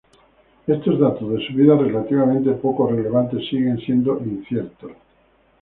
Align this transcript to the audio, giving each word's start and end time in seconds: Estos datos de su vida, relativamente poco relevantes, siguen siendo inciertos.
Estos 0.65 0.99
datos 0.99 1.29
de 1.31 1.45
su 1.45 1.53
vida, 1.53 1.75
relativamente 1.77 2.53
poco 2.53 2.87
relevantes, 2.89 3.47
siguen 3.47 3.77
siendo 3.77 4.17
inciertos. 4.17 4.93